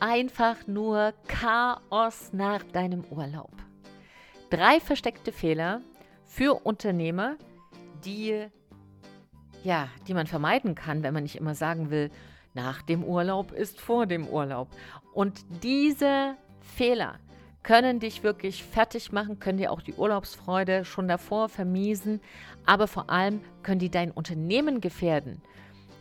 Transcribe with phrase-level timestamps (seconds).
[0.00, 3.52] einfach nur Chaos nach deinem Urlaub.
[4.50, 5.80] Drei versteckte Fehler
[6.26, 7.36] für Unternehmer,
[8.04, 8.48] die
[9.62, 12.10] ja, die man vermeiden kann, wenn man nicht immer sagen will,
[12.54, 14.68] nach dem Urlaub ist vor dem Urlaub.
[15.12, 17.18] Und diese Fehler
[17.62, 22.20] können dich wirklich fertig machen, können dir auch die Urlaubsfreude schon davor vermiesen,
[22.64, 25.42] aber vor allem können die dein Unternehmen gefährden.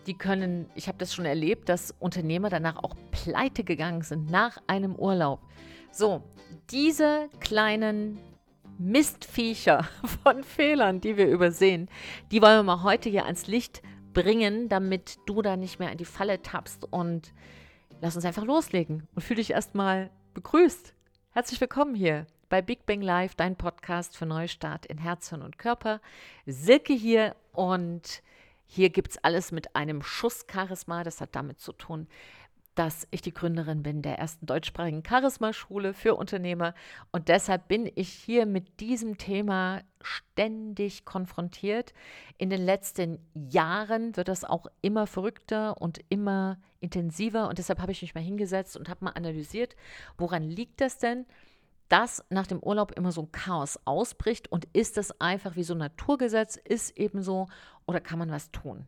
[0.06, 4.58] Die können, ich habe das schon erlebt, dass Unternehmer danach auch pleite gegangen sind nach
[4.68, 5.42] einem Urlaub.
[5.92, 6.24] So,
[6.72, 8.20] diese kleinen
[8.78, 9.88] Mistviecher
[10.24, 11.90] von Fehlern, die wir übersehen,
[12.32, 13.82] die wollen wir mal heute hier ans Licht
[14.14, 16.86] bringen, damit du da nicht mehr in die Falle tappst.
[16.92, 17.34] Und
[18.02, 20.94] lass uns einfach loslegen und fühle dich erstmal begrüßt.
[21.32, 25.60] Herzlich willkommen hier bei Big Bang Live, dein Podcast für Neustart in Herz, Hirn und
[25.60, 26.02] Körper.
[26.46, 28.24] Silke hier und
[28.72, 31.04] hier gibt es alles mit einem Schuss Charisma.
[31.04, 32.08] Das hat damit zu tun,
[32.76, 36.76] dass ich die Gründerin bin der ersten deutschsprachigen Charisma-Schule für Unternehmer.
[37.12, 41.94] Und deshalb bin ich hier mit diesem Thema ständig konfrontiert.
[42.38, 47.50] In den letzten Jahren wird das auch immer verrückter und immer intensiver.
[47.50, 49.76] Und deshalb habe ich mich mal hingesetzt und habe mal analysiert,
[50.16, 51.26] woran liegt das denn?
[51.90, 55.74] dass nach dem Urlaub immer so ein Chaos ausbricht und ist das einfach wie so
[55.74, 57.48] ein Naturgesetz, ist eben so
[57.90, 58.86] oder kann man was tun?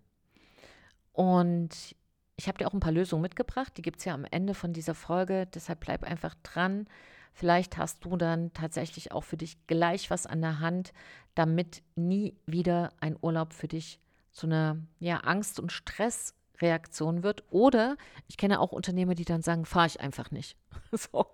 [1.12, 1.96] Und
[2.36, 4.74] ich habe dir auch ein paar Lösungen mitgebracht, die gibt es ja am Ende von
[4.74, 6.88] dieser Folge, deshalb bleib einfach dran.
[7.34, 10.94] Vielleicht hast du dann tatsächlich auch für dich gleich was an der Hand,
[11.34, 14.00] damit nie wieder ein Urlaub für dich
[14.32, 17.44] zu einer ja, Angst- und Stressreaktion wird.
[17.50, 20.58] Oder ich kenne auch Unternehmer, die dann sagen, fahre ich einfach nicht.
[20.92, 21.26] so,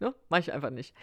[0.00, 0.12] ne?
[0.28, 0.94] mache ich einfach nicht.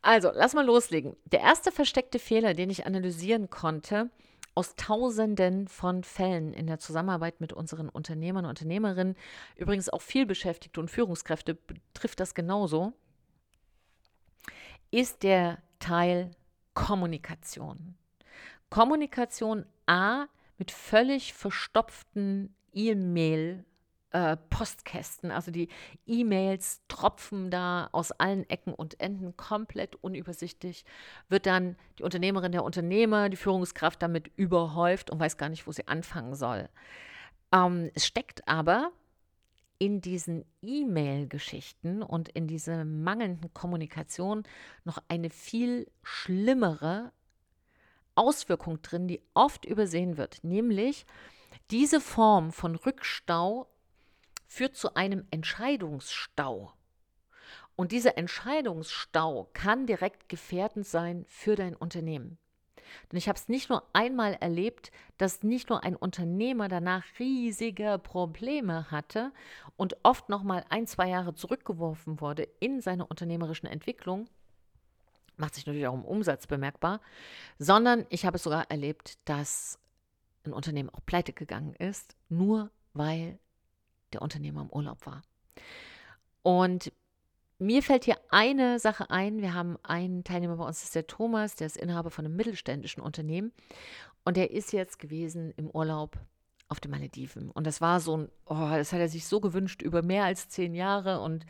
[0.00, 1.16] Also, lass mal loslegen.
[1.26, 4.10] Der erste versteckte Fehler, den ich analysieren konnte,
[4.54, 9.16] aus Tausenden von Fällen in der Zusammenarbeit mit unseren Unternehmern und Unternehmerinnen,
[9.56, 12.92] übrigens auch vielbeschäftigte und Führungskräfte betrifft das genauso,
[14.90, 16.30] ist der Teil
[16.74, 17.96] Kommunikation.
[18.70, 20.26] Kommunikation A
[20.58, 23.64] mit völlig verstopften E-Mail
[24.12, 25.30] äh, Postkästen.
[25.30, 25.68] Also die
[26.06, 30.84] E-Mails tropfen da aus allen Ecken und Enden komplett unübersichtlich.
[31.28, 35.72] Wird dann die Unternehmerin, der Unternehmer, die Führungskraft damit überhäuft und weiß gar nicht, wo
[35.72, 36.68] sie anfangen soll.
[37.52, 38.92] Ähm, es steckt aber
[39.78, 44.44] in diesen E-Mail-Geschichten und in dieser mangelnden Kommunikation
[44.84, 47.12] noch eine viel schlimmere
[48.14, 51.06] Auswirkung drin, die oft übersehen wird, nämlich
[51.70, 53.71] diese Form von Rückstau
[54.52, 56.74] führt zu einem Entscheidungsstau.
[57.74, 62.36] Und dieser Entscheidungsstau kann direkt gefährdend sein für dein Unternehmen.
[63.10, 67.98] Denn ich habe es nicht nur einmal erlebt, dass nicht nur ein Unternehmer danach riesige
[67.98, 69.32] Probleme hatte
[69.78, 74.28] und oft noch mal ein, zwei Jahre zurückgeworfen wurde in seiner unternehmerischen Entwicklung,
[75.38, 77.00] macht sich natürlich auch im Umsatz bemerkbar,
[77.58, 79.78] sondern ich habe es sogar erlebt, dass
[80.44, 83.38] ein Unternehmen auch pleite gegangen ist, nur weil
[84.14, 85.22] der Unternehmer im Urlaub war.
[86.42, 86.92] Und
[87.58, 89.40] mir fällt hier eine Sache ein.
[89.40, 92.36] Wir haben einen Teilnehmer bei uns, das ist der Thomas, der ist Inhaber von einem
[92.36, 93.52] mittelständischen Unternehmen.
[94.24, 96.18] Und der ist jetzt gewesen im Urlaub
[96.68, 97.50] auf den Malediven.
[97.50, 100.48] Und das war so ein, oh, das hat er sich so gewünscht über mehr als
[100.48, 101.20] zehn Jahre.
[101.20, 101.46] Und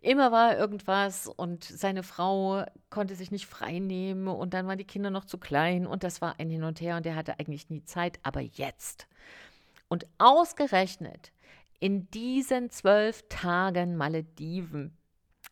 [0.00, 4.84] immer war irgendwas und seine Frau konnte sich nicht frei nehmen und dann waren die
[4.84, 7.68] Kinder noch zu klein und das war ein Hin und Her und der hatte eigentlich
[7.68, 9.08] nie Zeit, aber jetzt.
[9.88, 11.32] Und ausgerechnet
[11.80, 14.96] in diesen zwölf Tagen Malediven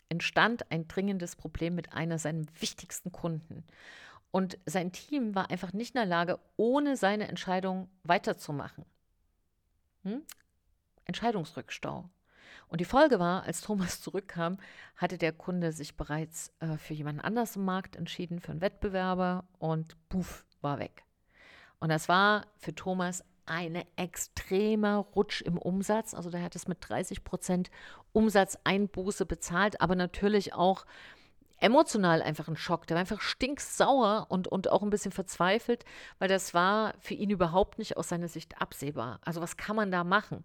[0.08, 3.64] entstand ein dringendes Problem mit einer seiner wichtigsten Kunden.
[4.30, 8.84] Und sein Team war einfach nicht in der Lage, ohne seine Entscheidung weiterzumachen.
[10.02, 10.22] Hm?
[11.04, 12.08] Entscheidungsrückstau.
[12.68, 14.58] Und die Folge war, als Thomas zurückkam,
[14.96, 19.44] hatte der Kunde sich bereits äh, für jemanden anders im Markt entschieden, für einen Wettbewerber
[19.58, 21.04] und puff, war weg.
[21.78, 26.14] Und das war für Thomas eine extremer Rutsch im Umsatz.
[26.14, 27.70] Also der hat es mit 30 Prozent
[28.12, 30.84] Umsatzeinbuße bezahlt, aber natürlich auch
[31.58, 32.86] emotional einfach ein Schock.
[32.86, 35.84] Der war einfach stinksauer und, und auch ein bisschen verzweifelt,
[36.18, 39.20] weil das war für ihn überhaupt nicht aus seiner Sicht absehbar.
[39.24, 40.44] Also was kann man da machen?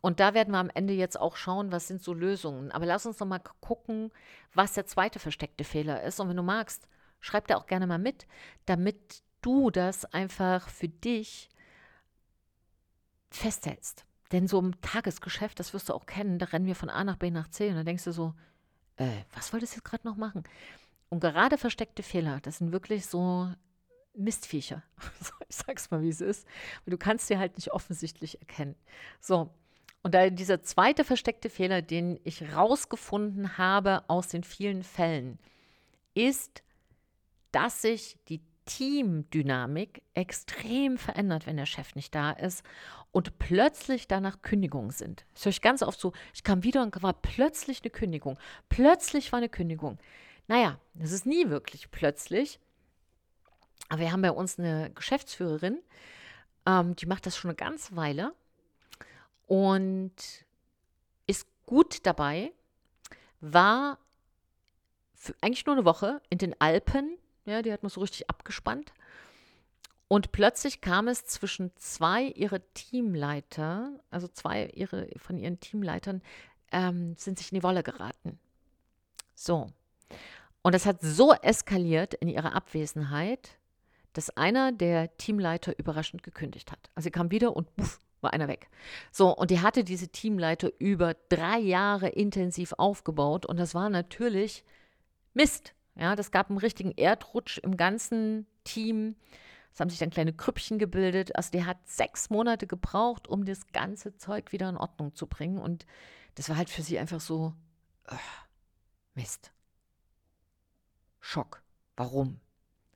[0.00, 2.70] Und da werden wir am Ende jetzt auch schauen, was sind so Lösungen.
[2.70, 4.12] Aber lass uns noch mal gucken,
[4.54, 6.20] was der zweite versteckte Fehler ist.
[6.20, 6.88] Und wenn du magst,
[7.20, 8.26] schreib da auch gerne mal mit,
[8.66, 11.48] damit du das einfach für dich
[13.30, 14.04] festhältst.
[14.32, 17.16] Denn so im Tagesgeschäft, das wirst du auch kennen, da rennen wir von A nach
[17.16, 18.34] B nach C und dann denkst du so,
[18.96, 20.44] äh, was wolltest du jetzt gerade noch machen?
[21.08, 23.50] Und gerade versteckte Fehler, das sind wirklich so
[24.14, 24.82] Mistviecher.
[25.48, 26.46] ich sag's mal, wie es ist.
[26.84, 28.74] Und du kannst sie halt nicht offensichtlich erkennen.
[29.20, 29.50] So,
[30.02, 35.38] Und da dieser zweite versteckte Fehler, den ich rausgefunden habe aus den vielen Fällen,
[36.14, 36.62] ist,
[37.52, 42.62] dass sich die Teamdynamik extrem verändert, wenn der Chef nicht da ist
[43.12, 45.24] und plötzlich danach Kündigungen sind.
[45.34, 48.38] Das höre ich ganz oft so, ich kam wieder und war plötzlich eine Kündigung.
[48.68, 49.98] Plötzlich war eine Kündigung.
[50.46, 52.58] Naja, das ist nie wirklich plötzlich.
[53.88, 55.78] Aber wir haben bei uns eine Geschäftsführerin,
[56.66, 58.34] ähm, die macht das schon eine ganze Weile
[59.46, 60.12] und
[61.26, 62.52] ist gut dabei,
[63.40, 63.98] war
[65.40, 68.92] eigentlich nur eine Woche in den Alpen, ja, die hat man so richtig abgespannt.
[70.08, 76.22] Und plötzlich kam es zwischen zwei ihrer Teamleiter, also zwei ihre, von ihren Teamleitern,
[76.72, 78.38] ähm, sind sich in die Wolle geraten.
[79.34, 79.70] So.
[80.62, 83.58] Und das hat so eskaliert in ihrer Abwesenheit,
[84.14, 86.90] dass einer der Teamleiter überraschend gekündigt hat.
[86.94, 88.68] Also sie kam wieder und puff, war einer weg.
[89.12, 94.64] So, und die hatte diese Teamleiter über drei Jahre intensiv aufgebaut und das war natürlich
[95.34, 95.74] Mist.
[95.94, 99.16] Ja, das gab einen richtigen Erdrutsch im ganzen Team.
[99.78, 101.36] Es haben sich dann kleine Krüppchen gebildet.
[101.36, 105.58] Also der hat sechs Monate gebraucht, um das ganze Zeug wieder in Ordnung zu bringen.
[105.58, 105.86] Und
[106.34, 107.54] das war halt für sie einfach so,
[108.10, 108.16] oh,
[109.14, 109.52] Mist.
[111.20, 111.62] Schock.
[111.94, 112.40] Warum?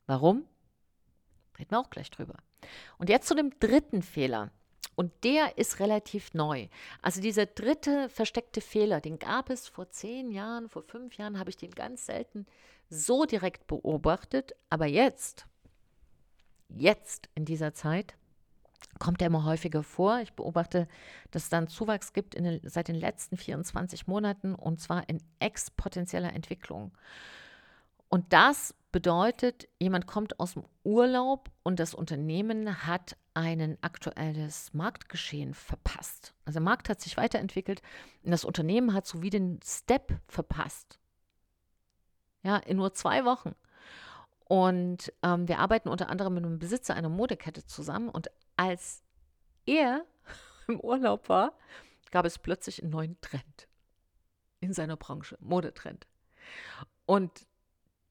[0.09, 0.45] Warum?
[1.57, 2.35] Reden wir auch gleich drüber.
[2.99, 4.51] Und jetzt zu dem dritten Fehler.
[4.97, 6.67] Und der ist relativ neu.
[7.01, 11.51] Also dieser dritte versteckte Fehler, den gab es vor zehn Jahren, vor fünf Jahren habe
[11.51, 12.45] ich den ganz selten
[12.91, 14.57] so direkt beobachtet.
[14.69, 15.47] Aber jetzt,
[16.77, 18.15] jetzt in dieser Zeit,
[18.99, 20.21] kommt er immer häufiger vor.
[20.21, 20.89] Ich beobachte,
[21.31, 26.33] dass es dann Zuwachs gibt den, seit den letzten 24 Monaten und zwar in exponentieller
[26.33, 26.93] Entwicklung.
[28.09, 35.55] Und das bedeutet, jemand kommt aus dem Urlaub und das Unternehmen hat ein aktuelles Marktgeschehen
[35.55, 36.35] verpasst.
[36.45, 37.81] Also der Markt hat sich weiterentwickelt
[38.23, 40.99] und das Unternehmen hat so wie den Step verpasst.
[42.43, 43.55] Ja, in nur zwei Wochen.
[44.53, 48.11] Und ähm, wir arbeiten unter anderem mit einem Besitzer einer Modekette zusammen.
[48.11, 49.03] Und als
[49.65, 50.05] er
[50.69, 51.57] im Urlaub war,
[52.11, 53.67] gab es plötzlich einen neuen Trend
[54.61, 56.07] in seiner Branche, Modetrend.
[57.07, 57.47] Und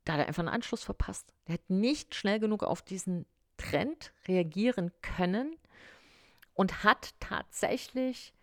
[0.03, 1.31] da hat er einfach einen Anschluss verpasst.
[1.45, 3.27] Er hat nicht schnell genug auf diesen
[3.57, 5.55] Trend reagieren können
[6.55, 8.33] und hat tatsächlich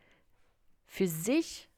[0.86, 1.68] für sich,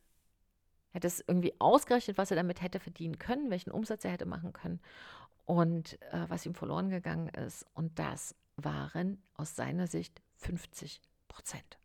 [0.93, 4.53] hat es irgendwie ausgerechnet, was er damit hätte verdienen können, welchen Umsatz er hätte machen
[4.53, 4.83] können
[5.51, 7.67] und äh, was ihm verloren gegangen ist.
[7.75, 11.79] Und das waren aus seiner Sicht 50 Prozent.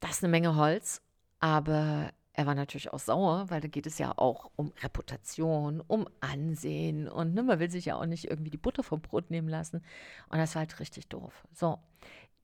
[0.00, 1.00] Das ist eine Menge Holz,
[1.38, 6.08] aber er war natürlich auch sauer, weil da geht es ja auch um Reputation, um
[6.18, 9.48] Ansehen und ne, man will sich ja auch nicht irgendwie die Butter vom Brot nehmen
[9.48, 9.84] lassen.
[10.28, 11.46] Und das war halt richtig doof.
[11.52, 11.78] So,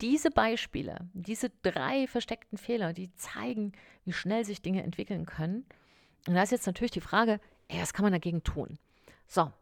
[0.00, 3.72] diese Beispiele, diese drei versteckten Fehler, die zeigen,
[4.04, 5.66] wie schnell sich Dinge entwickeln können.
[6.28, 8.78] Und da ist jetzt natürlich die Frage, ey, was kann man dagegen tun?
[9.28, 9.52] So,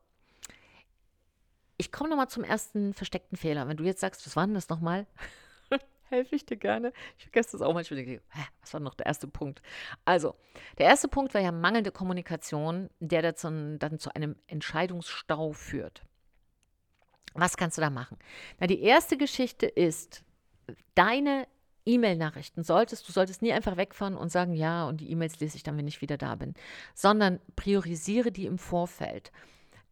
[1.77, 3.69] ich komme nochmal zum ersten versteckten Fehler.
[3.69, 5.07] Wenn du jetzt sagst, was war denn das nochmal?
[6.09, 6.93] helfe ich dir gerne.
[7.19, 8.01] Ich vergesse das auch manchmal.
[8.01, 8.21] Hä,
[8.61, 9.63] was war noch der erste Punkt?
[10.05, 10.35] Also,
[10.79, 13.49] der erste Punkt war ja mangelnde Kommunikation, der dazu,
[13.79, 16.03] dann zu einem Entscheidungsstau führt.
[17.35, 18.19] Was kannst du da machen?
[18.59, 20.25] Na, die erste Geschichte ist,
[20.95, 21.47] deine
[21.85, 25.63] E-Mail-Nachrichten solltest, du solltest nie einfach wegfahren und sagen, ja, und die E-Mails lese ich
[25.63, 26.55] dann, wenn ich wieder da bin,
[26.95, 29.31] sondern priorisiere die im Vorfeld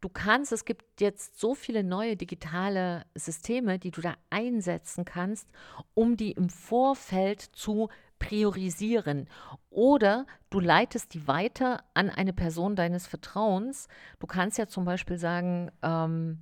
[0.05, 5.49] du kannst, es gibt jetzt so viele neue digitale Systeme, die du da einsetzen kannst,
[5.95, 9.27] um die im Vorfeld zu priorisieren.
[9.71, 13.87] Oder du leitest die weiter an eine Person deines Vertrauens.
[14.19, 16.37] Du kannst ja zum Beispiel sagen, ähm,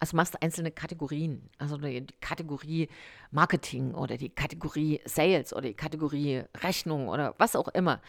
[0.00, 2.88] also machst einzelne Kategorien, also die Kategorie
[3.30, 8.00] Marketing oder die Kategorie Sales oder die Kategorie Rechnung oder was auch immer.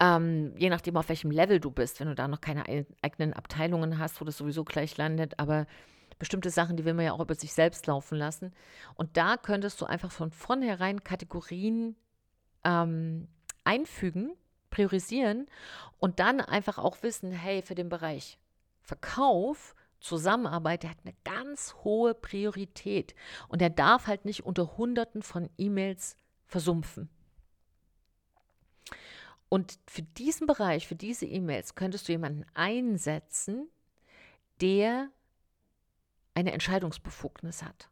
[0.00, 2.64] Ähm, je nachdem, auf welchem Level du bist, wenn du da noch keine
[3.02, 5.66] eigenen Abteilungen hast, wo das sowieso gleich landet, aber
[6.18, 8.52] bestimmte Sachen, die will man ja auch über sich selbst laufen lassen.
[8.94, 11.96] Und da könntest du einfach von vornherein Kategorien
[12.64, 13.28] ähm,
[13.64, 14.32] einfügen,
[14.70, 15.46] priorisieren
[15.98, 18.38] und dann einfach auch wissen, hey, für den Bereich
[18.82, 23.14] Verkauf, Zusammenarbeit, der hat eine ganz hohe Priorität
[23.48, 27.10] und der darf halt nicht unter Hunderten von E-Mails versumpfen.
[29.48, 33.68] Und für diesen Bereich, für diese E-Mails könntest du jemanden einsetzen,
[34.60, 35.08] der
[36.34, 37.88] eine Entscheidungsbefugnis hat.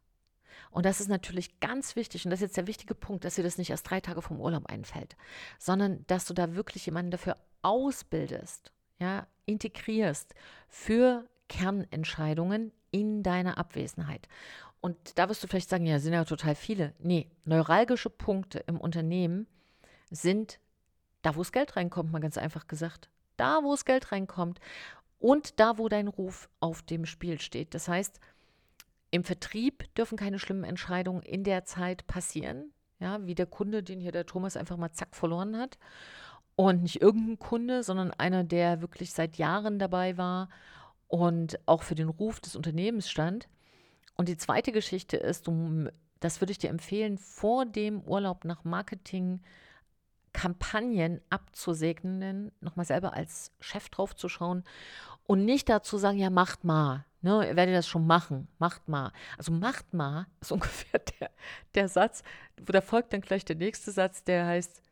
[0.71, 3.43] Und das ist natürlich ganz wichtig, und das ist jetzt der wichtige Punkt, dass dir
[3.43, 5.17] das nicht erst drei Tage vom Urlaub einfällt,
[5.59, 10.35] sondern dass du da wirklich jemanden dafür ausbildest, ja, integrierst
[10.69, 14.29] für Kernentscheidungen in deiner Abwesenheit.
[14.81, 16.95] und da wirst du vielleicht sagen, ja, sind ja total viele.
[16.99, 19.47] Nee, neuralgische Punkte im Unternehmen
[20.11, 20.61] sind
[21.27, 23.09] da, wo das Geld reinkommt, mal ganz einfach gesagt.
[23.37, 24.61] Da, wo das Geld reinkommt
[25.19, 27.75] und da, wo dein Ruf auf dem Spiel steht.
[27.75, 28.21] Das heißt,
[29.11, 32.71] im Vertrieb dürfen keine schlimmen Entscheidungen in der Zeit passieren.
[33.01, 35.79] Ja, wie der Kunde, den hier der Thomas einfach mal zack verloren hat.
[36.55, 40.49] Und nicht irgendein Kunde, sondern einer, der wirklich seit Jahren dabei war
[41.09, 43.49] und auch für den Ruf des Unternehmens stand.
[44.17, 45.91] Und die zweite Geschichte ist, du,
[46.21, 49.41] das würde ich dir empfehlen, vor dem Urlaub nach Marketing
[50.37, 54.65] Kampagnen abzusegnen, nochmal selber als Chef drauf zu schauen
[55.25, 57.07] und nicht dazu sagen, ja, macht mal.
[57.23, 59.13] Ne, ihr werdet das schon machen, macht mal.
[59.39, 61.31] Also macht mal ist ungefähr der,
[61.75, 62.23] der Satz,
[62.61, 64.83] wo da folgt dann gleich der nächste Satz, der heißt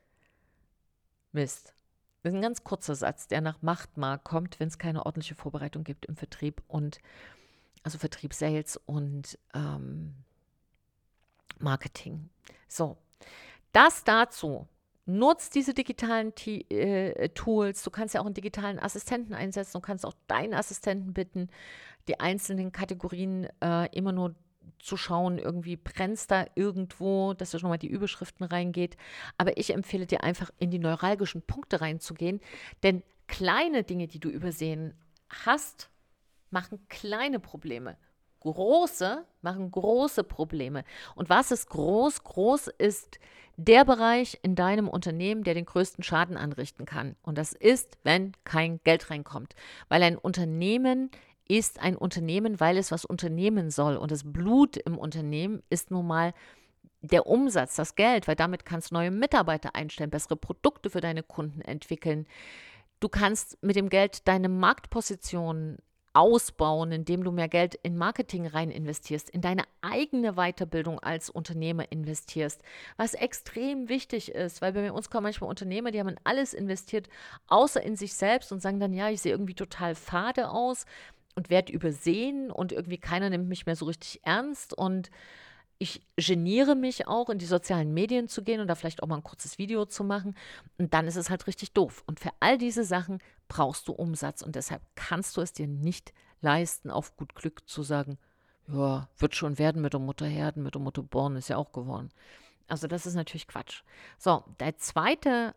[1.33, 1.75] Mist.
[2.23, 5.35] Das ist ein ganz kurzer Satz, der nach macht mal kommt, wenn es keine ordentliche
[5.35, 7.01] Vorbereitung gibt im Vertrieb und
[7.83, 10.15] also Vertrieb, Sales und ähm,
[11.59, 12.31] Marketing.
[12.67, 12.97] So,
[13.73, 14.67] das dazu.
[15.07, 17.83] Nutzt diese digitalen T äh, Tools.
[17.83, 19.75] Du kannst ja auch einen digitalen Assistenten einsetzen.
[19.75, 21.49] Du kannst auch deinen Assistenten bitten,
[22.09, 24.35] die einzelnen Kategorien äh, immer nur
[24.79, 28.97] zu schauen, irgendwie brennt da irgendwo, dass da schon mal die Überschriften reingeht.
[29.39, 32.41] Aber ich empfehle dir einfach in die neuralgischen Punkte reinzugehen,
[32.83, 34.95] denn kleine Dinge, die du übersehen
[35.29, 35.91] hast,
[36.51, 37.97] machen kleine Probleme.
[38.45, 40.85] Große machen große Probleme.
[41.15, 42.23] Und was ist groß?
[42.23, 43.19] Groß ist
[43.57, 47.17] der Bereich in deinem Unternehmen, der den größten Schaden anrichten kann.
[47.23, 49.55] Und das ist, wenn kein Geld reinkommt.
[49.89, 51.11] Weil ein Unternehmen
[51.49, 53.97] ist ein Unternehmen, weil es was unternehmen soll.
[53.97, 56.33] Und das Blut im Unternehmen ist nun mal
[57.01, 61.23] der Umsatz, das Geld, weil damit kannst du neue Mitarbeiter einstellen, bessere Produkte für deine
[61.23, 62.27] Kunden entwickeln.
[63.01, 65.79] Du kannst mit dem Geld deine Marktposition
[66.15, 71.91] ausbauen, indem du mehr Geld in Marketing rein investierst, in deine eigene Weiterbildung als Unternehmer
[71.91, 72.63] investierst,
[72.97, 77.09] was extrem wichtig ist, weil bei uns kommen manchmal Unternehmer, die haben in alles investiert,
[77.49, 80.87] außer in sich selbst und sagen dann, ja, ich sehe irgendwie total fade aus
[81.35, 85.11] und werde übersehen und irgendwie keiner nimmt mich mehr so richtig ernst und
[85.79, 89.17] ich geniere mich auch, in die sozialen Medien zu gehen und da vielleicht auch mal
[89.17, 90.37] ein kurzes Video zu machen.
[90.79, 92.05] Und dann ist es halt richtig doof.
[92.07, 94.43] Und für all diese Sachen brauchst du Umsatz.
[94.43, 98.19] Und deshalb kannst du es dir nicht leisten, auf gut Glück zu sagen,
[98.69, 101.73] ja, wird schon werden mit der Mutter Herden, mit der Mutter Born ist ja auch
[101.73, 102.11] geworden.
[102.67, 103.83] Also das ist natürlich Quatsch.
[104.19, 105.55] So, der zweite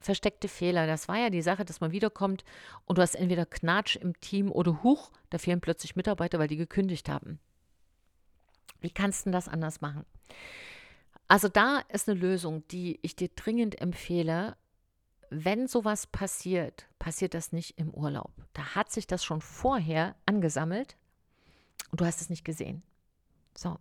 [0.00, 2.44] versteckte Fehler, das war ja die Sache, dass man wiederkommt
[2.84, 6.56] und du hast entweder Knatsch im Team oder Huch, da fehlen plötzlich Mitarbeiter, weil die
[6.56, 7.40] gekündigt haben.
[8.80, 10.04] Wie kannst du das anders machen?
[11.26, 14.56] Also da ist eine Lösung, die ich dir dringend empfehle.
[15.30, 18.32] Wenn sowas passiert, passiert das nicht im Urlaub.
[18.54, 20.96] Da hat sich das schon vorher angesammelt
[21.90, 22.82] und du hast es nicht gesehen.
[23.54, 23.76] So.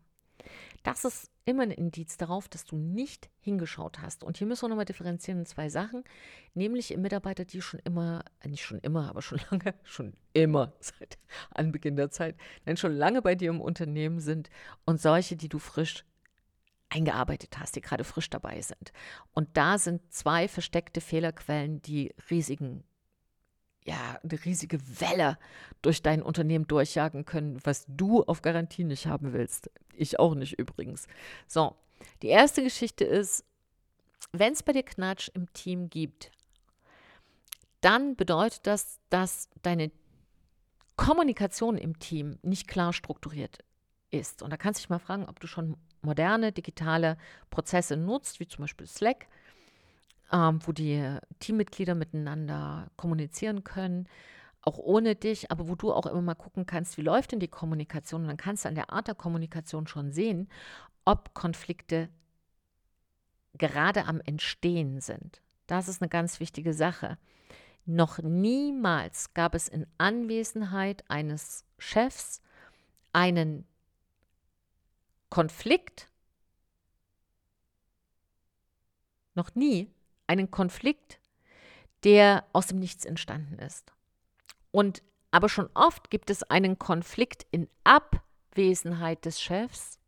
[0.84, 4.26] Das ist immer ein Indiz darauf, dass du nicht hingeschaut hast.
[4.26, 6.04] Und hier müssen wir nochmal differenzieren in zwei Sachen,
[6.54, 10.74] nämlich im Mitarbeiter, die schon immer, äh, nicht schon immer, aber schon lange, schon immer
[10.82, 11.18] seit
[11.52, 14.50] Anbeginn der Zeit, nein, schon lange bei dir im Unternehmen sind
[14.84, 16.04] und solche, die du frisch
[16.90, 18.92] eingearbeitet hast, die gerade frisch dabei sind.
[19.32, 22.84] Und da sind zwei versteckte Fehlerquellen, die riesigen
[23.86, 25.38] ja, eine riesige Welle
[25.82, 29.70] durch dein Unternehmen durchjagen können, was du auf Garantie nicht haben willst.
[29.96, 31.08] Ich auch nicht übrigens.
[31.48, 31.76] So,
[32.22, 33.46] die erste Geschichte ist,
[34.32, 36.32] wenn es bei dir Knatsch im Team gibt,
[37.82, 39.92] dann bedeutet das, dass deine
[40.96, 43.60] Kommunikation im Team nicht klar strukturiert
[44.10, 44.42] ist.
[44.42, 47.18] Und da kannst du dich mal fragen, ob du schon moderne digitale
[47.50, 49.28] Prozesse nutzt, wie zum Beispiel Slack
[50.34, 54.10] ähm, wo die Teammitglieder miteinander kommunizieren können,
[54.64, 57.48] auch ohne dich, aber wo du auch immer mal gucken kannst, wie läuft denn die
[57.48, 58.24] Kommunikation.
[58.24, 60.50] Und dann kannst du an der Art der Kommunikation schon sehen,
[61.06, 62.10] ob Konflikte
[63.58, 65.42] gerade am Entstehen sind.
[65.68, 67.18] Das ist eine ganz wichtige Sache.
[67.86, 72.42] Noch niemals gab es in Anwesenheit eines Chefs
[73.12, 73.68] einen
[75.30, 76.10] Konflikt,
[79.36, 79.92] noch nie,
[80.28, 81.20] einen Konflikt,
[82.04, 83.94] der aus dem Nichts entstanden ist.
[84.72, 85.02] Und
[85.32, 90.00] aber schon oft gibt es einen Konflikt in Abwesenheit des Chefs,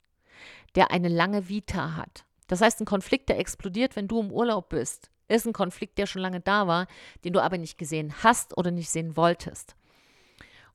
[0.76, 2.26] der eine lange Vita hat.
[2.48, 6.06] Das heißt, ein Konflikt, der explodiert, wenn du im Urlaub bist, ist ein Konflikt, der
[6.06, 6.88] schon lange da war,
[7.24, 9.76] den du aber nicht gesehen hast oder nicht sehen wolltest.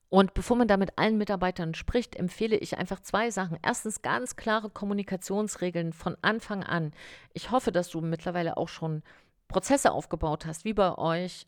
[0.08, 3.58] Und bevor man da mit allen Mitarbeitern spricht, empfehle ich einfach zwei Sachen.
[3.62, 6.92] Erstens ganz klare Kommunikationsregeln von Anfang an.
[7.32, 9.04] Ich hoffe, dass du mittlerweile auch schon
[9.50, 11.46] Prozesse aufgebaut hast, wie bei euch,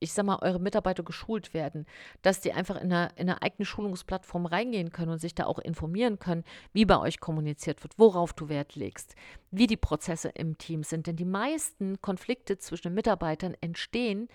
[0.00, 1.84] ich sag mal, eure Mitarbeiter geschult werden,
[2.22, 5.58] dass die einfach in eine, in eine eigene Schulungsplattform reingehen können und sich da auch
[5.58, 9.14] informieren können, wie bei euch kommuniziert wird, worauf du Wert legst,
[9.50, 11.06] wie die Prozesse im Team sind.
[11.06, 14.28] Denn die meisten Konflikte zwischen den Mitarbeitern entstehen,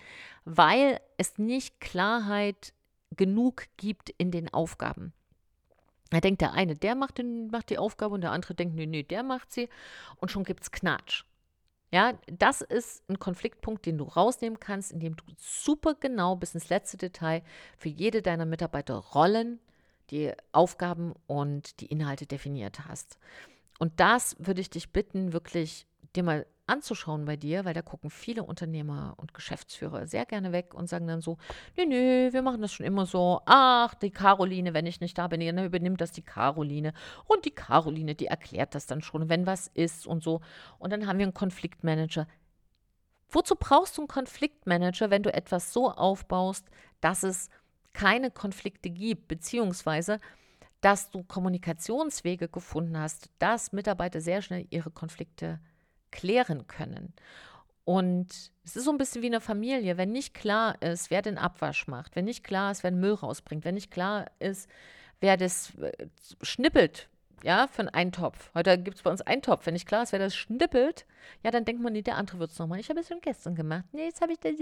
[0.44, 2.72] weil es nicht Klarheit
[3.16, 5.12] genug gibt in den Aufgaben.
[6.10, 8.86] Da denkt der eine, der macht, den, macht die Aufgabe und der andere denkt, nee,
[8.86, 9.68] nee, der macht sie
[10.16, 11.24] und schon gibt es Knatsch.
[11.90, 16.68] Ja, das ist ein Konfliktpunkt, den du rausnehmen kannst, indem du super genau bis ins
[16.68, 17.42] letzte Detail
[17.78, 19.58] für jede deiner Mitarbeiter Rollen,
[20.10, 23.18] die Aufgaben und die Inhalte definiert hast.
[23.78, 28.10] Und das würde ich dich bitten, wirklich dir mal anzuschauen bei dir, weil da gucken
[28.10, 31.38] viele Unternehmer und Geschäftsführer sehr gerne weg und sagen dann so,
[31.76, 33.40] nö, nö, wir machen das schon immer so.
[33.46, 36.92] Ach, die Caroline, wenn ich nicht da bin, dann übernimmt das die Caroline.
[37.26, 40.40] Und die Caroline, die erklärt das dann schon, wenn was ist und so.
[40.78, 42.26] Und dann haben wir einen Konfliktmanager.
[43.30, 46.66] Wozu brauchst du einen Konfliktmanager, wenn du etwas so aufbaust,
[47.00, 47.50] dass es
[47.92, 50.18] keine Konflikte gibt, beziehungsweise
[50.80, 55.60] dass du Kommunikationswege gefunden hast, dass Mitarbeiter sehr schnell ihre Konflikte
[56.10, 57.12] klären können.
[57.84, 59.96] Und es ist so ein bisschen wie eine Familie.
[59.96, 63.14] Wenn nicht klar ist, wer den Abwasch macht, wenn nicht klar ist, wer den Müll
[63.14, 64.68] rausbringt, wenn nicht klar ist,
[65.20, 66.06] wer das äh,
[66.42, 67.08] schnippelt,
[67.42, 68.50] ja, für einen Eintopf.
[68.54, 69.64] Heute gibt es bei uns Eintopf.
[69.64, 71.06] Wenn nicht klar ist, wer das schnippelt,
[71.42, 72.80] ja, dann denkt man, nee, der andere wird es nochmal.
[72.80, 73.84] Ich habe es schon gestern gemacht.
[73.92, 74.54] Nee, jetzt habe ich das.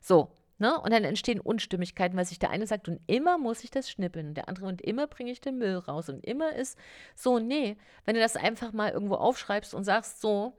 [0.00, 0.28] So,
[0.62, 0.80] ne?
[0.80, 4.28] Und dann entstehen Unstimmigkeiten, weil sich der eine sagt, und immer muss ich das schnippeln.
[4.28, 6.08] Und der andere, und immer bringe ich den Müll raus.
[6.08, 6.78] Und immer ist
[7.14, 7.76] so, nee,
[8.06, 10.56] wenn du das einfach mal irgendwo aufschreibst und sagst, so,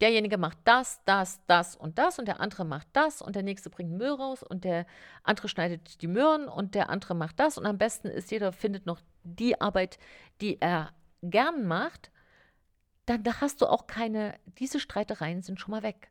[0.00, 3.70] derjenige macht das, das, das und das und der andere macht das und der nächste
[3.70, 4.86] bringt Müll raus und der
[5.22, 8.84] andere schneidet die Möhren und der andere macht das und am besten ist, jeder findet
[8.84, 9.98] noch die Arbeit,
[10.42, 12.10] die er gern macht,
[13.06, 16.10] dann da hast du auch keine, diese Streitereien sind schon mal weg.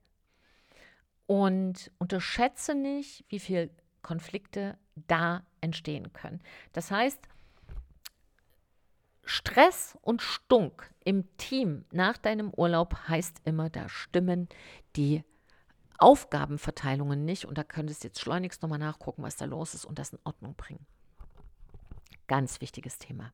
[1.27, 3.69] Und unterschätze nicht, wie viele
[4.01, 4.77] Konflikte
[5.07, 6.41] da entstehen können.
[6.73, 7.19] Das heißt,
[9.23, 14.47] Stress und Stunk im Team nach deinem Urlaub heißt immer, da stimmen
[14.95, 15.23] die
[15.97, 19.97] Aufgabenverteilungen nicht und da könntest du jetzt schleunigst nochmal nachgucken, was da los ist und
[19.97, 20.85] das in Ordnung bringen.
[22.27, 23.33] Ganz wichtiges Thema.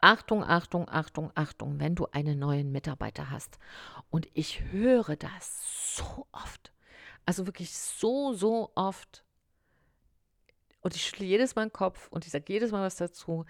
[0.00, 3.58] Achtung, Achtung, Achtung, Achtung, wenn du einen neuen Mitarbeiter hast.
[4.10, 6.72] Und ich höre das so oft.
[7.26, 9.24] Also wirklich so, so oft.
[10.80, 13.44] Und ich schüttle jedes Mal den Kopf und ich sage jedes Mal was dazu.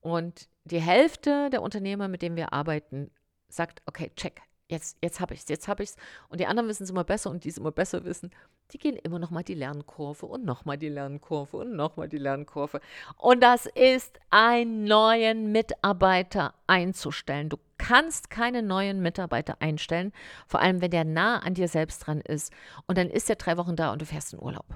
[0.00, 3.10] Und die Hälfte der Unternehmer, mit denen wir arbeiten,
[3.48, 5.96] sagt, okay, check, jetzt, jetzt habe ich es, jetzt habe ich es.
[6.28, 8.30] Und die anderen wissen es immer besser und die es immer besser wissen,
[8.72, 12.80] die gehen immer nochmal die Lernkurve und nochmal die Lernkurve und nochmal die Lernkurve.
[13.16, 17.48] Und das ist, einen neuen Mitarbeiter einzustellen.
[17.48, 20.12] Du kannst keine neuen Mitarbeiter einstellen,
[20.46, 22.52] vor allem wenn der nah an dir selbst dran ist.
[22.86, 24.66] Und dann ist er drei Wochen da und du fährst in Urlaub.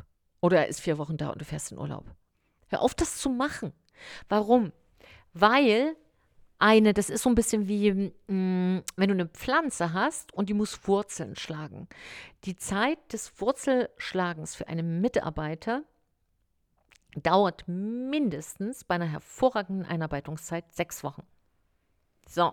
[0.41, 2.05] Oder er ist vier Wochen da und du fährst in Urlaub.
[2.69, 3.73] Hör auf, das zu machen.
[4.29, 4.73] Warum?
[5.35, 5.97] weil
[6.59, 10.49] eine, das ist so ein bisschen wie, mh, mm, wenn du eine Pflanze hast und
[10.49, 11.89] die muss Wurzeln schlagen.
[12.45, 15.83] Die Zeit des Wurzelschlagens für einen Mitarbeiter
[17.17, 21.23] dauert mindestens bei einer hervorragenden Einarbeitungszeit sechs Wochen.
[22.29, 22.53] So.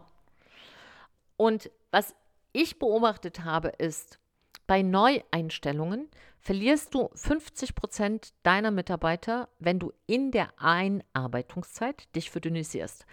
[1.37, 2.13] Und was
[2.53, 4.19] ich beobachtet habe, ist,
[4.67, 6.09] bei Neueinstellungen
[6.39, 13.05] verlierst du 50 Prozent deiner Mitarbeiter, wenn du in der Einarbeitungszeit dich verdünnisierst.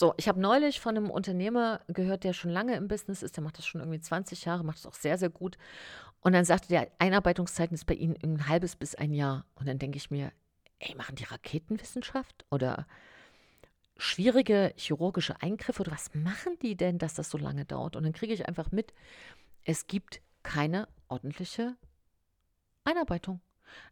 [0.00, 3.42] So, ich habe neulich von einem Unternehmer gehört, der schon lange im Business ist, der
[3.42, 5.58] macht das schon irgendwie 20 Jahre, macht das auch sehr, sehr gut.
[6.20, 9.44] Und dann sagte der, Einarbeitungszeit ist bei ihnen ein halbes bis ein Jahr.
[9.56, 10.30] Und dann denke ich mir,
[10.78, 12.86] ey, machen die Raketenwissenschaft oder
[13.96, 17.96] schwierige chirurgische Eingriffe oder was machen die denn, dass das so lange dauert?
[17.96, 18.94] Und dann kriege ich einfach mit,
[19.64, 21.74] es gibt keine ordentliche
[22.84, 23.40] Einarbeitung.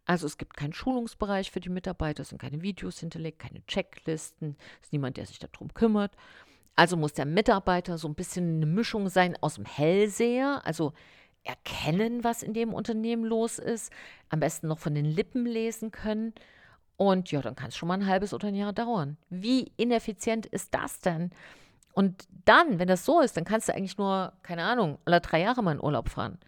[0.04, 4.56] Also es gibt keinen Schulungsbereich für die Mitarbeiter, es sind keine Videos hinterlegt, keine Checklisten,
[4.80, 6.12] es ist niemand, der sich darum kümmert.
[6.74, 10.92] Also muss der Mitarbeiter so ein bisschen eine Mischung sein aus dem Hellseher, also
[11.42, 13.92] erkennen, was in dem Unternehmen los ist,
[14.28, 16.34] am besten noch von den Lippen lesen können.
[16.96, 19.16] Und ja, dann kann es schon mal ein halbes oder ein Jahr dauern.
[19.30, 21.30] Wie ineffizient ist das denn?
[21.92, 25.40] Und dann, wenn das so ist, dann kannst du eigentlich nur, keine Ahnung, alle drei
[25.40, 26.38] Jahre mal in Urlaub fahren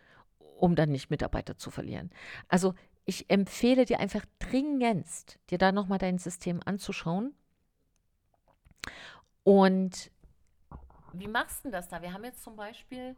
[0.59, 2.11] um dann nicht Mitarbeiter zu verlieren.
[2.49, 2.75] Also
[3.09, 7.35] ich empfehle dir einfach dringendst, dir da nochmal dein System anzuschauen.
[9.45, 10.11] Und
[11.15, 12.03] wie machst du das da?
[12.03, 13.17] Wir haben jetzt zum Beispiel,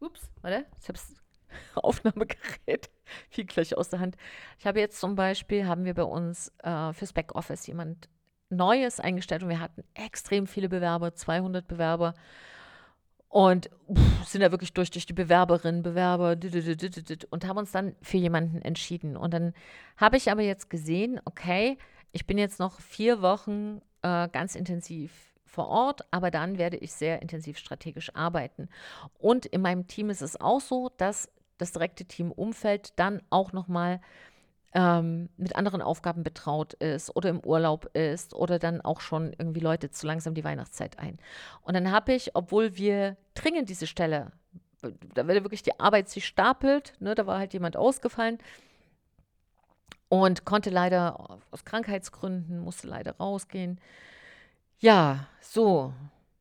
[0.00, 1.14] ups, warte, ich habe das
[1.74, 2.88] Aufnahmegerät
[3.28, 4.16] fiel gleich aus der Hand.
[4.58, 8.08] Ich habe jetzt zum Beispiel, haben wir bei uns äh, fürs Backoffice jemand
[8.48, 12.14] Neues eingestellt und wir hatten extrem viele Bewerber, 200 Bewerber.
[13.36, 16.38] Und pff, sind da wirklich durch, durch die Bewerberinnen, Bewerber
[17.28, 19.14] und haben uns dann für jemanden entschieden.
[19.14, 19.52] Und dann
[19.98, 21.76] habe ich aber jetzt gesehen, okay,
[22.12, 25.12] ich bin jetzt noch vier Wochen äh, ganz intensiv
[25.44, 28.70] vor Ort, aber dann werde ich sehr intensiv strategisch arbeiten.
[29.18, 34.00] Und in meinem Team ist es auch so, dass das direkte Teamumfeld dann auch nochmal
[34.72, 39.60] ähm, mit anderen Aufgaben betraut ist oder im Urlaub ist oder dann auch schon irgendwie
[39.60, 41.18] läutet zu langsam die Weihnachtszeit ein.
[41.62, 44.32] Und dann habe ich, obwohl wir dringend diese Stelle,
[45.14, 48.38] da wird wirklich die Arbeit sich stapelt, ne, da war halt jemand ausgefallen
[50.08, 53.80] und konnte leider aus Krankheitsgründen, musste leider rausgehen.
[54.78, 55.92] Ja, so,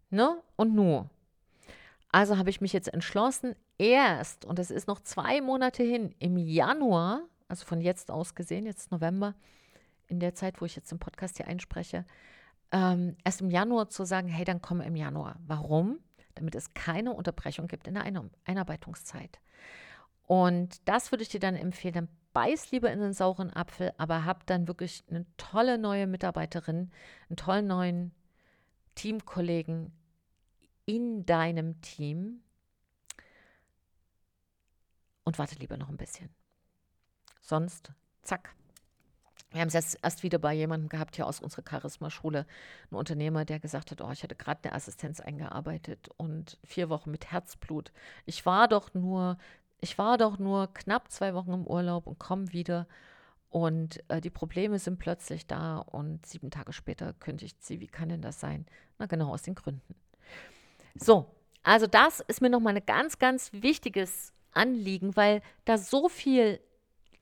[0.09, 0.37] ne?
[0.55, 1.09] Und nur.
[2.11, 6.37] Also habe ich mich jetzt entschlossen, erst, und es ist noch zwei Monate hin, im
[6.37, 9.35] Januar, also von jetzt aus gesehen, jetzt November,
[10.07, 12.05] in der Zeit, wo ich jetzt den Podcast hier einspreche,
[12.71, 15.37] ähm, erst im Januar zu sagen, hey, dann komm im Januar.
[15.45, 15.99] Warum?
[16.35, 18.03] Damit es keine Unterbrechung gibt in der
[18.45, 19.39] Einarbeitungszeit.
[20.27, 21.93] Und das würde ich dir dann empfehlen.
[21.93, 26.91] Dann beiß lieber in den sauren Apfel, aber hab dann wirklich eine tolle neue Mitarbeiterin,
[27.29, 28.11] einen tollen neuen
[28.95, 29.93] Teamkollegen
[30.85, 32.41] in deinem Team
[35.23, 36.29] und warte lieber noch ein bisschen.
[37.45, 37.91] Sonst,
[38.23, 38.55] zack.
[39.51, 42.47] Wir haben es jetzt erst wieder bei jemandem gehabt hier aus unserer Charisma-Schule,
[42.89, 47.11] ein Unternehmer, der gesagt hat, oh, ich hatte gerade eine Assistenz eingearbeitet und vier Wochen
[47.11, 47.91] mit Herzblut.
[48.25, 49.37] Ich war doch nur,
[49.79, 52.87] ich war doch nur knapp zwei Wochen im Urlaub und komme wieder
[53.51, 57.79] und äh, die Probleme sind plötzlich da und sieben Tage später kündigt sie.
[57.79, 58.65] Wie kann denn das sein?
[58.97, 59.93] Na genau aus den Gründen.
[60.95, 61.27] So,
[61.61, 66.59] also das ist mir nochmal ein ganz, ganz wichtiges Anliegen, weil da so viel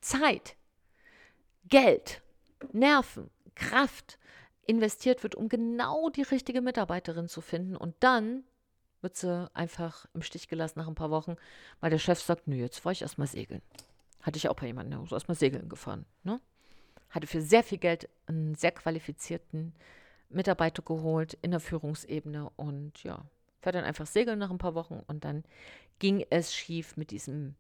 [0.04, 0.56] Zeit,
[1.70, 2.22] Geld,
[2.72, 4.20] Nerven, Kraft
[4.66, 7.76] investiert wird, um genau die richtige Mitarbeiterin zu finden.
[7.76, 8.44] Und dann
[9.02, 11.36] wird sie einfach im Stich gelassen nach ein paar Wochen,
[11.80, 13.62] weil der Chef sagt, nö, jetzt fahre ich erstmal segeln.
[14.22, 16.06] Hatte ich auch bei jemandem, der ist erstmal segeln gefahren.
[16.24, 16.40] Ne?
[17.10, 19.74] Hatte für sehr viel Geld einen sehr qualifizierten
[20.30, 23.26] Mitarbeiter geholt in der Führungsebene und ja,
[23.60, 25.44] fährt dann einfach segeln nach ein paar Wochen und dann
[26.00, 27.56] ging es schief mit diesem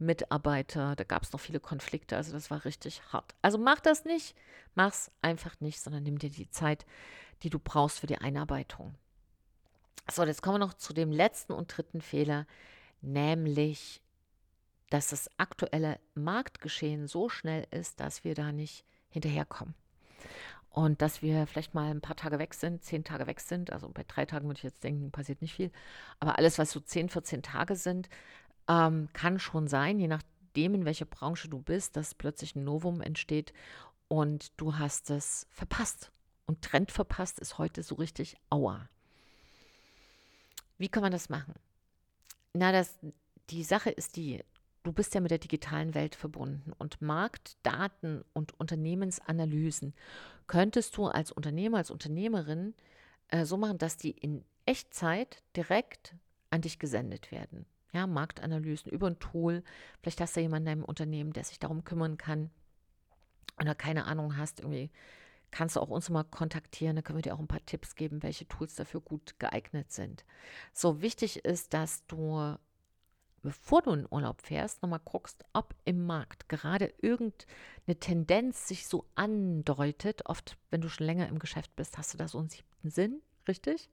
[0.00, 0.96] Mitarbeiter.
[0.96, 3.34] Da gab es noch viele Konflikte, also das war richtig hart.
[3.42, 4.34] Also mach das nicht,
[4.74, 6.86] mach's einfach nicht, sondern nimm dir die Zeit,
[7.42, 8.94] die du brauchst für die Einarbeitung.
[10.10, 12.46] So, jetzt kommen wir noch zu dem letzten und dritten Fehler,
[13.00, 14.02] nämlich
[14.90, 19.74] dass das aktuelle Marktgeschehen so schnell ist, dass wir da nicht hinterherkommen.
[20.68, 23.72] Und dass wir vielleicht mal ein paar Tage weg sind, zehn Tage weg sind.
[23.72, 25.72] Also bei drei Tagen würde ich jetzt denken, passiert nicht viel.
[26.20, 28.08] Aber alles, was so zehn, 14 Tage sind,
[28.70, 33.00] ähm, kann schon sein, je nachdem, in welcher Branche du bist, dass plötzlich ein Novum
[33.00, 33.52] entsteht
[34.08, 36.12] und du hast es verpasst.
[36.46, 38.88] Und Trend verpasst ist heute so richtig Aua.
[40.78, 41.54] Wie kann man das machen?
[42.52, 42.96] Na, das,
[43.50, 44.42] die Sache ist die,
[44.82, 49.94] du bist ja mit der digitalen Welt verbunden und Marktdaten und Unternehmensanalysen
[50.46, 52.74] könntest du als Unternehmer, als Unternehmerin
[53.28, 56.14] äh, so machen, dass die in Echtzeit direkt
[56.50, 57.66] an dich gesendet werden.
[57.92, 59.62] Ja, Marktanalysen über ein Tool.
[60.00, 62.50] Vielleicht hast du jemanden in deinem Unternehmen, der sich darum kümmern kann
[63.60, 64.90] oder keine Ahnung hast, irgendwie
[65.50, 66.96] kannst du auch uns mal kontaktieren.
[66.96, 70.24] Da können wir dir auch ein paar Tipps geben, welche Tools dafür gut geeignet sind.
[70.72, 72.56] So wichtig ist, dass du
[73.42, 79.06] bevor du in Urlaub fährst, nochmal guckst, ob im Markt gerade irgendeine Tendenz sich so
[79.14, 80.26] andeutet.
[80.26, 83.22] Oft, wenn du schon länger im Geschäft bist, hast du da so einen siebten Sinn,
[83.48, 83.88] richtig?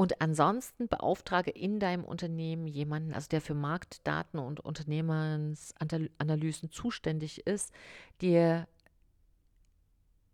[0.00, 7.74] Und ansonsten beauftrage in deinem Unternehmen jemanden, also der für Marktdaten und Unternehmensanalysen zuständig ist,
[8.22, 8.66] dir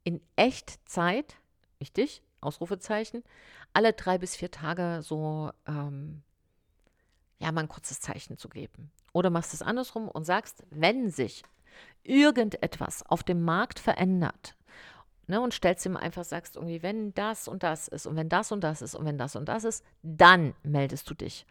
[0.05, 1.35] in Echtzeit,
[1.81, 3.25] wichtig, Ausrufezeichen,
[3.73, 6.23] alle drei bis vier Tage so ähm,
[7.41, 8.93] ja, mal ein kurzes Zeichen zu geben.
[9.13, 11.43] Oder machst es andersrum und sagst, wenn sich
[12.05, 14.55] irgendetwas auf dem Markt verändert,
[15.27, 18.53] ne, und stellst ihm einfach, sagst irgendwie, wenn das und das ist und wenn das
[18.53, 21.47] und das ist und wenn das und das ist, dann meldest du dich.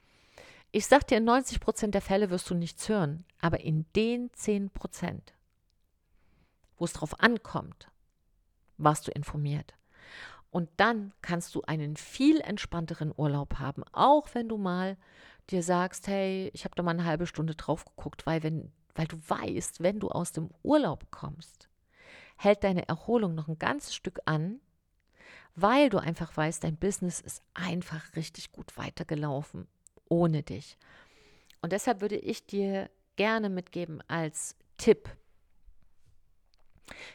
[0.72, 4.30] Ich sag dir, in 90 Prozent der Fälle wirst du nichts hören, aber in den
[4.34, 5.34] 10 Prozent,
[6.78, 7.90] wo es drauf ankommt,
[8.78, 9.74] warst du informiert.
[10.52, 14.98] Und dann kannst du einen viel entspannteren Urlaub haben, auch wenn du mal
[15.50, 19.08] dir sagst, hey, ich habe da mal eine halbe Stunde drauf geguckt, weil wenn, weil
[19.08, 21.70] du weißt, wenn du aus dem Urlaub kommst,
[22.36, 24.60] hält deine Erholung noch ein ganzes Stück an,
[25.56, 29.68] weil du einfach weißt, dein Business ist einfach richtig gut weitergelaufen
[30.10, 30.78] ohne dich.
[31.62, 35.10] Und deshalb würde ich dir gerne mitgeben als Tipp.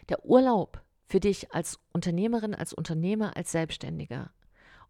[0.08, 4.30] Der Urlaub für dich als Unternehmerin, als Unternehmer, als Selbstständiger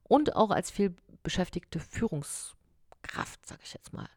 [0.04, 4.08] und auch als viel beschäftigte Führungskraft, sage ich jetzt mal,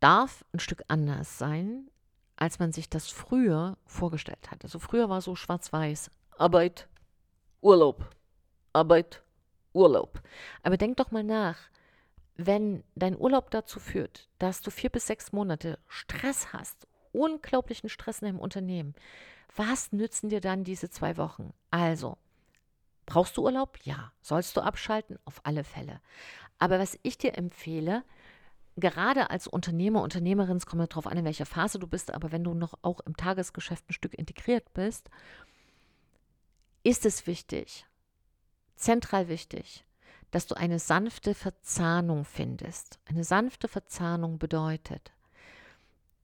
[0.00, 1.90] darf ein Stück anders sein,
[2.36, 4.64] als man sich das früher vorgestellt hat.
[4.64, 6.88] Also früher war so schwarz-weiß, Arbeit,
[7.60, 8.04] Urlaub,
[8.72, 9.22] Arbeit,
[9.72, 10.20] Urlaub.
[10.62, 11.58] Aber denk doch mal nach,
[12.36, 18.20] wenn dein Urlaub dazu führt, dass du vier bis sechs Monate Stress hast, unglaublichen Stress
[18.20, 18.94] in deinem Unternehmen,
[19.54, 21.52] was nützen dir dann diese zwei Wochen?
[21.70, 22.16] Also,
[23.04, 23.78] brauchst du Urlaub?
[23.82, 24.12] Ja.
[24.22, 25.18] Sollst du abschalten?
[25.24, 26.00] Auf alle Fälle.
[26.58, 28.02] Aber was ich dir empfehle,
[28.76, 32.44] gerade als Unternehmer, Unternehmerin, es kommt darauf an, in welcher Phase du bist, aber wenn
[32.44, 35.10] du noch auch im Tagesgeschäft ein Stück integriert bist,
[36.82, 37.86] ist es wichtig,
[38.76, 39.84] zentral wichtig,
[40.30, 42.98] dass du eine sanfte Verzahnung findest.
[43.04, 45.12] Eine sanfte Verzahnung bedeutet,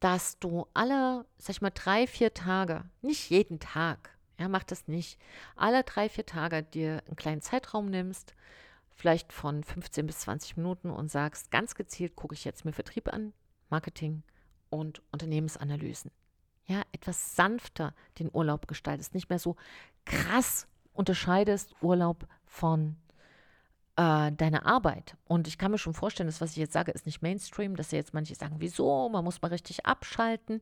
[0.01, 4.89] dass du alle, sag ich mal, drei, vier Tage, nicht jeden Tag, ja, mach das
[4.89, 5.19] nicht,
[5.57, 8.35] alle drei, vier Tage dir einen kleinen Zeitraum nimmst,
[8.99, 13.13] vielleicht von 15 bis 20 Minuten und sagst, ganz gezielt gucke ich jetzt mir Vertrieb
[13.13, 13.33] an,
[13.71, 14.25] Marketing
[14.71, 16.11] und Unternehmensanalysen.
[16.67, 19.55] Ja, etwas sanfter den Urlaub gestaltest, nicht mehr so
[20.05, 22.97] krass unterscheidest Urlaub von
[23.95, 25.17] äh, deiner Arbeit.
[25.29, 27.93] Und ich kann mir schon vorstellen, das, was ich jetzt sage, ist nicht Mainstream, dass
[27.93, 30.61] jetzt manche sagen, wieso, man muss mal richtig abschalten.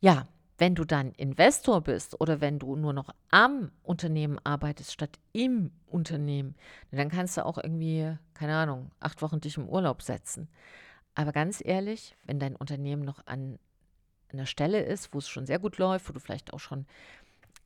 [0.00, 0.26] Ja,
[0.58, 5.72] wenn du dann Investor bist oder wenn du nur noch am Unternehmen arbeitest statt im
[5.86, 6.54] Unternehmen,
[6.92, 10.48] dann kannst du auch irgendwie, keine Ahnung, acht Wochen dich im Urlaub setzen.
[11.14, 13.58] Aber ganz ehrlich, wenn dein Unternehmen noch an
[14.32, 16.86] einer Stelle ist, wo es schon sehr gut läuft, wo du vielleicht auch schon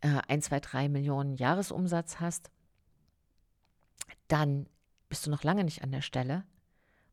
[0.00, 2.50] äh, 1, 2, 3 Millionen Jahresumsatz hast,
[4.28, 4.66] dann
[5.08, 6.44] bist du noch lange nicht an der Stelle,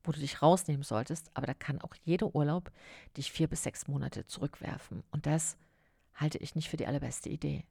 [0.03, 2.71] wo du dich rausnehmen solltest, aber da kann auch jeder Urlaub
[3.17, 5.03] dich vier bis sechs Monate zurückwerfen.
[5.11, 5.57] Und das
[6.15, 7.65] halte ich nicht für die allerbeste Idee.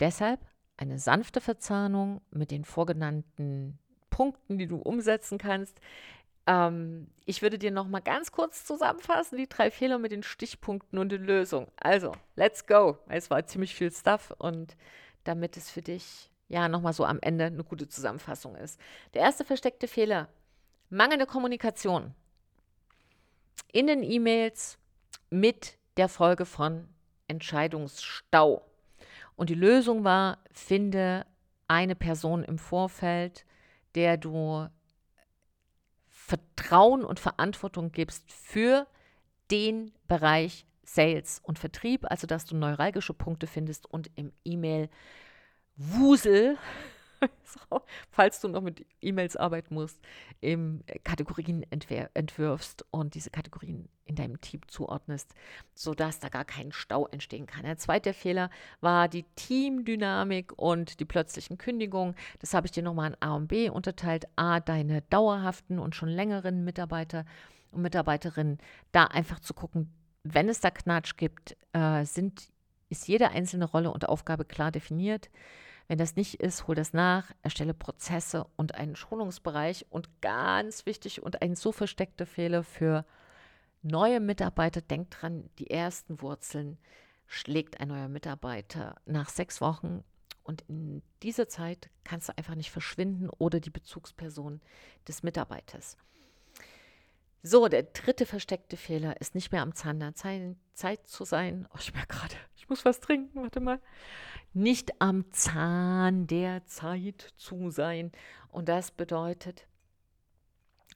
[0.00, 0.40] Deshalb
[0.76, 3.78] eine sanfte Verzahnung mit den vorgenannten
[4.10, 5.80] Punkten, die du umsetzen kannst.
[6.46, 10.98] Ähm, ich würde dir noch mal ganz kurz zusammenfassen, die drei Fehler mit den Stichpunkten
[10.98, 11.68] und den Lösungen.
[11.76, 12.98] Also, let's go.
[13.08, 14.76] Es war ziemlich viel Stuff und
[15.24, 18.80] damit es für dich ja nochmal so am Ende eine gute Zusammenfassung ist.
[19.14, 20.28] Der erste versteckte Fehler,
[20.90, 22.14] mangelnde Kommunikation
[23.72, 24.78] in den E-Mails
[25.30, 26.88] mit der Folge von
[27.26, 28.64] Entscheidungsstau.
[29.36, 31.26] Und die Lösung war, finde
[31.66, 33.44] eine Person im Vorfeld,
[33.94, 34.68] der du
[36.08, 38.86] Vertrauen und Verantwortung gibst für
[39.50, 44.88] den Bereich Sales und Vertrieb, also dass du neuralgische Punkte findest und im E-Mail
[45.76, 46.56] Wusel,
[48.10, 50.00] falls du noch mit E-Mails arbeiten musst,
[50.40, 55.34] im Kategorien entwirfst und diese Kategorien in deinem Team zuordnest,
[55.74, 57.64] sodass da gar kein Stau entstehen kann.
[57.64, 58.50] Der zweite Fehler
[58.80, 62.14] war die Teamdynamik und die plötzlichen Kündigungen.
[62.40, 64.26] Das habe ich dir nochmal in A und B unterteilt.
[64.36, 67.24] A, deine dauerhaften und schon längeren Mitarbeiter
[67.70, 68.58] und Mitarbeiterinnen,
[68.92, 72.50] da einfach zu gucken, wenn es da Knatsch gibt, äh, sind,
[72.88, 75.30] ist jede einzelne Rolle und Aufgabe klar definiert.
[75.88, 79.86] Wenn das nicht ist, hol das nach, erstelle Prozesse und einen Schulungsbereich.
[79.88, 83.06] Und ganz wichtig und ein so versteckter Fehler für
[83.82, 86.78] neue Mitarbeiter, denkt dran, die ersten Wurzeln
[87.26, 90.04] schlägt ein neuer Mitarbeiter nach sechs Wochen.
[90.42, 94.60] Und in dieser Zeit kannst du einfach nicht verschwinden oder die Bezugsperson
[95.06, 95.96] des Mitarbeiters.
[97.42, 101.68] So, der dritte versteckte Fehler ist nicht mehr am Zahn der Zeit zu sein.
[101.72, 103.80] Oh, ich merke gerade, ich muss was trinken, warte mal.
[104.52, 108.12] Nicht am Zahn der Zeit zu sein.
[108.50, 109.66] Und das bedeutet,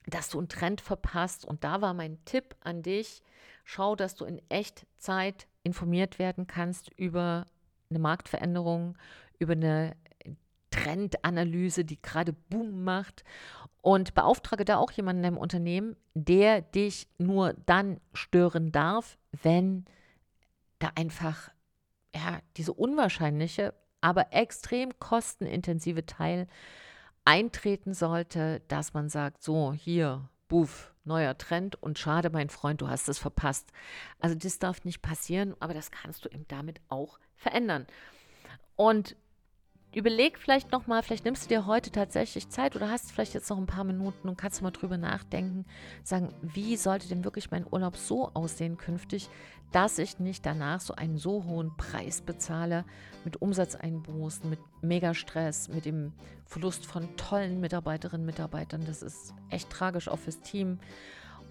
[0.05, 1.45] dass du einen Trend verpasst.
[1.45, 3.21] Und da war mein Tipp an dich,
[3.63, 7.45] schau, dass du in Echtzeit informiert werden kannst über
[7.89, 8.97] eine Marktveränderung,
[9.39, 9.95] über eine
[10.71, 13.23] Trendanalyse, die gerade Boom macht
[13.81, 19.85] und beauftrage da auch jemanden im Unternehmen, der dich nur dann stören darf, wenn
[20.79, 21.51] da einfach
[22.13, 26.47] ja, diese unwahrscheinliche, aber extrem kostenintensive Teil
[27.25, 32.89] eintreten sollte, dass man sagt, so hier, buff, neuer Trend und schade, mein Freund, du
[32.89, 33.71] hast es verpasst.
[34.19, 37.87] Also das darf nicht passieren, aber das kannst du eben damit auch verändern.
[38.75, 39.15] Und
[39.93, 43.57] überleg vielleicht nochmal, vielleicht nimmst du dir heute tatsächlich Zeit oder hast vielleicht jetzt noch
[43.57, 45.65] ein paar Minuten und kannst mal drüber nachdenken,
[46.03, 49.29] sagen, wie sollte denn wirklich mein Urlaub so aussehen künftig,
[49.71, 52.85] dass ich nicht danach so einen so hohen Preis bezahle
[53.25, 56.13] mit Umsatzeinbußen, mit Megastress, mit dem
[56.45, 58.85] Verlust von tollen Mitarbeiterinnen und Mitarbeitern.
[58.85, 60.79] Das ist echt tragisch auch fürs Team.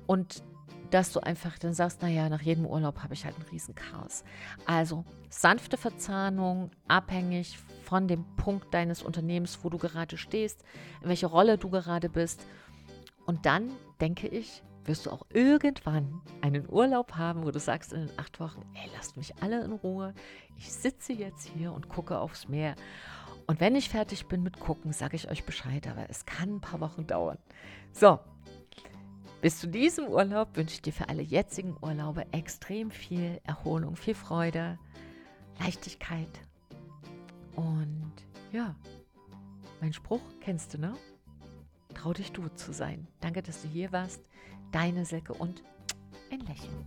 [0.07, 0.43] Und
[0.93, 4.25] dass du einfach dann sagst, naja, nach jedem Urlaub habe ich halt ein Riesenchaos.
[4.67, 10.63] Also sanfte Verzahnung, abhängig von dem Punkt deines Unternehmens, wo du gerade stehst,
[11.03, 12.45] in welcher Rolle du gerade bist.
[13.25, 18.09] Und dann, denke ich, wirst du auch irgendwann einen Urlaub haben, wo du sagst in
[18.09, 20.13] den acht Wochen, ey, lasst mich alle in Ruhe.
[20.59, 22.75] Ich sitze jetzt hier und gucke aufs Meer.
[23.47, 26.61] Und wenn ich fertig bin mit Gucken, sage ich euch Bescheid, aber es kann ein
[26.61, 27.39] paar Wochen dauern.
[27.93, 28.19] So,
[29.43, 34.15] bis zu diesem Urlaub wünsche ich dir für alle jetzigen Urlaube extrem viel Erholung, viel
[34.15, 34.79] Freude,
[35.59, 36.41] Leichtigkeit.
[37.57, 38.13] Und
[38.53, 38.77] ja,
[39.81, 40.95] mein Spruch kennst du, ne?
[41.93, 43.09] Trau dich du zu sein.
[43.21, 44.23] Danke, dass du hier warst.
[44.71, 45.65] Deine Silke und
[46.31, 46.87] ein Lächeln.